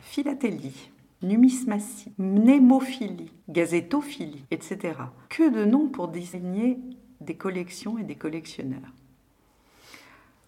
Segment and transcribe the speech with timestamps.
[0.00, 0.90] Philatélie,
[1.20, 4.94] numismatie, mnémophilie, gazétophilie, etc.
[5.28, 6.78] Que de noms pour désigner
[7.20, 8.94] des collections et des collectionneurs.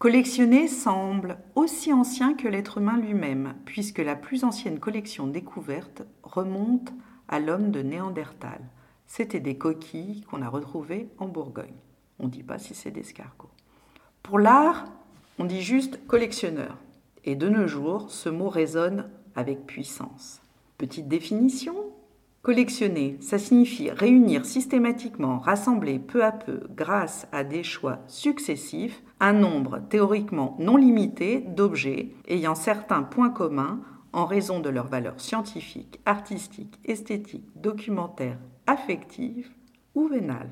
[0.00, 6.90] Collectionner semble aussi ancien que l'être humain lui-même, puisque la plus ancienne collection découverte remonte
[7.28, 8.62] à l'homme de Néandertal.
[9.06, 11.76] C'était des coquilles qu'on a retrouvées en Bourgogne.
[12.18, 13.50] On ne dit pas si c'est des escargots.
[14.22, 14.86] Pour l'art,
[15.38, 16.78] on dit juste collectionneur.
[17.24, 20.40] Et de nos jours, ce mot résonne avec puissance.
[20.78, 21.74] Petite définition
[22.42, 29.34] Collectionner, ça signifie réunir systématiquement, rassembler peu à peu, grâce à des choix successifs, un
[29.34, 33.80] nombre théoriquement non limité d'objets ayant certains points communs
[34.14, 39.50] en raison de leur valeur scientifique, artistique, esthétique, documentaire, affective
[39.94, 40.48] ou vénale.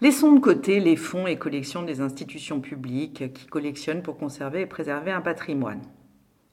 [0.00, 4.66] Laissons de côté les fonds et collections des institutions publiques qui collectionnent pour conserver et
[4.66, 5.82] préserver un patrimoine.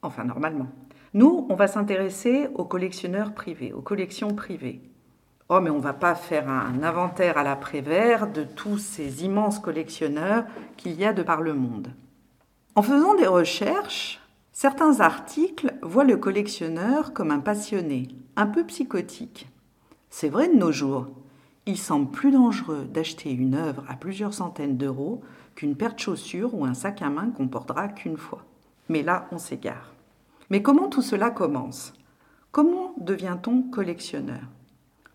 [0.02, 0.68] Enfin, normalement.
[1.14, 4.82] Nous, on va s'intéresser aux collectionneurs privés, aux collections privées.
[5.50, 9.60] Oh, mais on ne va pas faire un inventaire à l'après-vert de tous ces immenses
[9.60, 10.46] collectionneurs
[10.78, 11.90] qu'il y a de par le monde.
[12.76, 14.22] En faisant des recherches,
[14.54, 19.50] certains articles voient le collectionneur comme un passionné, un peu psychotique.
[20.10, 21.08] C'est vrai de nos jours.
[21.66, 25.22] Il semble plus dangereux d'acheter une œuvre à plusieurs centaines d'euros
[25.56, 28.46] qu'une paire de chaussures ou un sac à main qu'on portera qu'une fois.
[28.88, 29.92] Mais là, on s'égare.
[30.52, 31.94] Mais comment tout cela commence?
[32.52, 34.42] Comment devient-on collectionneur?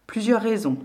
[0.06, 0.78] Plusieurs raisons.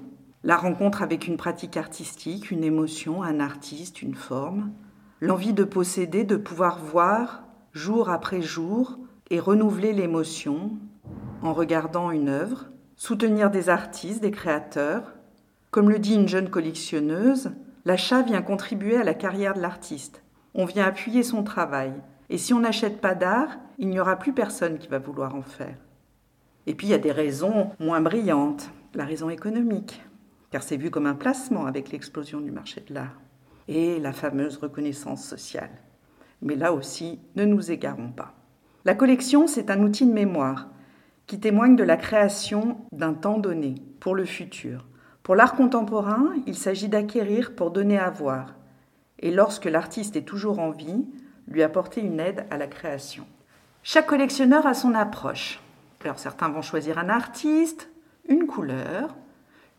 [0.44, 4.74] La rencontre avec une pratique artistique, une émotion, un artiste, une forme.
[5.22, 10.72] L'envie de posséder, de pouvoir voir jour après jour et renouveler l'émotion
[11.42, 12.66] en regardant une œuvre.
[12.98, 15.14] Soutenir des artistes, des créateurs.
[15.70, 17.52] Comme le dit une jeune collectionneuse,
[17.86, 20.24] l'achat vient contribuer à la carrière de l'artiste.
[20.56, 21.94] On vient appuyer son travail.
[22.32, 25.42] Et si on n'achète pas d'art, il n'y aura plus personne qui va vouloir en
[25.42, 25.76] faire.
[26.66, 30.02] Et puis il y a des raisons moins brillantes, la raison économique,
[30.50, 33.20] car c'est vu comme un placement avec l'explosion du marché de l'art,
[33.68, 35.72] et la fameuse reconnaissance sociale.
[36.42, 38.34] Mais là aussi, ne nous égarons pas.
[38.86, 40.70] La collection, c'est un outil de mémoire
[41.28, 44.88] qui témoigne de la création d'un temps donné pour le futur.
[45.22, 48.56] Pour l'art contemporain, il s'agit d'acquérir pour donner à voir,
[49.20, 51.06] et lorsque l'artiste est toujours en vie,
[51.52, 53.26] lui apporter une aide à la création.
[53.84, 55.60] Chaque collectionneur a son approche.
[56.04, 57.90] Alors certains vont choisir un artiste,
[58.28, 59.16] une couleur,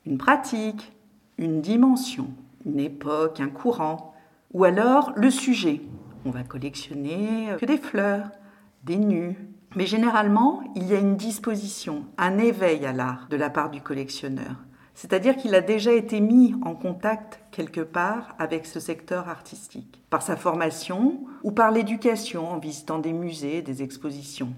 [0.07, 0.93] une pratique,
[1.39, 2.29] une dimension,
[2.67, 4.15] une époque, un courant,
[4.53, 5.81] ou alors le sujet.
[6.25, 8.31] On va collectionner que des fleurs,
[8.85, 9.37] des nus.
[9.75, 13.81] Mais généralement, il y a une disposition, un éveil à l'art de la part du
[13.81, 14.57] collectionneur.
[14.95, 20.23] C'est-à-dire qu'il a déjà été mis en contact quelque part avec ce secteur artistique, par
[20.23, 24.53] sa formation ou par l'éducation en visitant des musées, des expositions.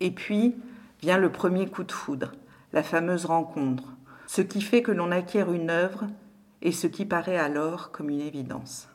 [0.00, 0.54] Et puis
[1.00, 2.32] vient le premier coup de foudre,
[2.72, 3.96] la fameuse rencontre,
[4.26, 6.06] ce qui fait que l'on acquiert une œuvre
[6.60, 8.88] et ce qui paraît alors comme une évidence.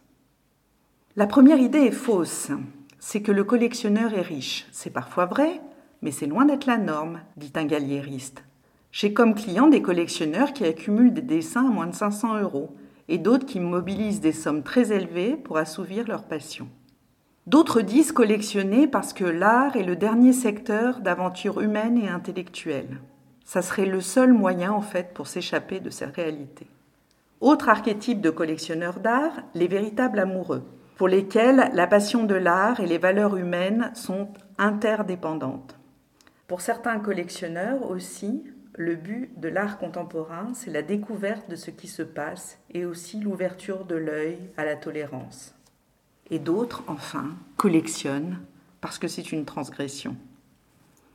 [1.15, 2.51] La première idée est fausse,
[2.99, 4.67] c'est que le collectionneur est riche.
[4.71, 5.61] C'est parfois vrai,
[6.01, 8.43] mais c'est loin d'être la norme, dit un galliériste.
[8.99, 12.75] J'ai comme client des collectionneurs qui accumulent des dessins à moins de 500 euros
[13.07, 16.67] et d'autres qui mobilisent des sommes très élevées pour assouvir leur passion.
[17.45, 22.99] D'autres disent collectionner parce que l'art est le dernier secteur d'aventure humaine et intellectuelle.
[23.45, 26.65] Ça serait le seul moyen en fait pour s'échapper de cette réalité.
[27.39, 30.63] Autre archétype de collectionneur d'art, les véritables amoureux,
[30.95, 35.77] pour lesquels la passion de l'art et les valeurs humaines sont interdépendantes.
[36.47, 38.41] Pour certains collectionneurs aussi,
[38.77, 43.19] le but de l'art contemporain, c'est la découverte de ce qui se passe et aussi
[43.19, 45.55] l'ouverture de l'œil à la tolérance.
[46.29, 48.39] Et d'autres, enfin, collectionnent
[48.79, 50.15] parce que c'est une transgression.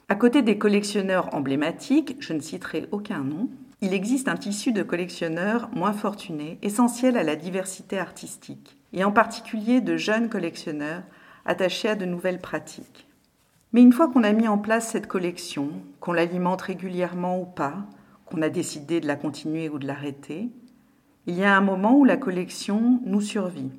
[0.08, 3.48] À côté des collectionneurs emblématiques, je ne citerai aucun nom,
[3.80, 9.12] il existe un tissu de collectionneurs moins fortunés, essentiel à la diversité artistique, et en
[9.12, 11.02] particulier de jeunes collectionneurs
[11.44, 13.06] attachés à de nouvelles pratiques.
[13.72, 15.70] Mais une fois qu'on a mis en place cette collection,
[16.00, 17.86] qu'on l'alimente régulièrement ou pas,
[18.26, 20.50] qu'on a décidé de la continuer ou de l'arrêter,
[21.26, 23.70] il y a un moment où la collection nous survit.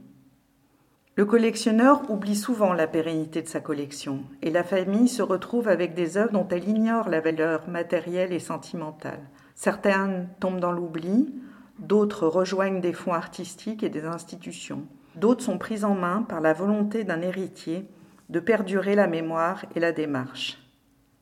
[1.16, 5.94] Le collectionneur oublie souvent la pérennité de sa collection et la famille se retrouve avec
[5.94, 9.20] des œuvres dont elle ignore la valeur matérielle et sentimentale.
[9.54, 11.32] Certaines tombent dans l'oubli,
[11.78, 16.54] d'autres rejoignent des fonds artistiques et des institutions, d'autres sont prises en main par la
[16.54, 17.88] volonté d'un héritier
[18.30, 20.60] de perdurer la mémoire et la démarche.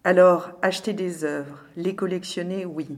[0.03, 2.98] Alors, acheter des œuvres, les collectionner, oui.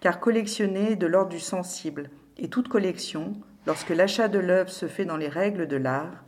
[0.00, 3.32] Car collectionner est de l'ordre du sensible, et toute collection,
[3.66, 6.24] lorsque l'achat de l'œuvre se fait dans les règles de l'art,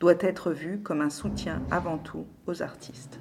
[0.00, 3.18] doit être vue comme un soutien avant tout aux artistes.